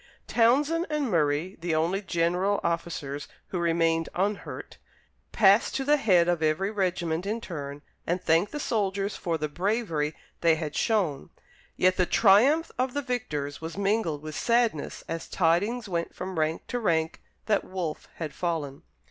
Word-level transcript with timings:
Townshend 0.25 0.87
and 0.89 1.11
Murray, 1.11 1.57
the 1.61 1.75
only 1.75 2.01
general 2.01 2.59
officers 2.63 3.27
who 3.49 3.59
remained 3.59 4.09
unhurt, 4.15 4.77
passed 5.31 5.75
to 5.75 5.83
the 5.85 5.97
head 5.97 6.27
of 6.27 6.41
every 6.41 6.71
regiment 6.71 7.27
in 7.27 7.39
turn 7.39 7.83
and 8.07 8.19
thanked 8.19 8.51
the 8.51 8.59
soldiers 8.59 9.15
for 9.15 9.37
the 9.37 9.47
bravery 9.47 10.15
they 10.39 10.55
had 10.55 10.75
shown; 10.75 11.29
yet 11.77 11.97
the 11.97 12.07
triumph 12.07 12.71
of 12.79 12.95
the 12.95 13.03
victors 13.03 13.61
was 13.61 13.77
mingled 13.77 14.23
with 14.23 14.33
sadness 14.33 15.03
as 15.07 15.27
tidings 15.27 15.87
went 15.87 16.15
from 16.15 16.39
rank 16.39 16.65
to 16.65 16.79
rank 16.79 17.21
that 17.45 17.63
Wolfe 17.63 18.07
had 18.15 18.33
fallen. 18.33 18.81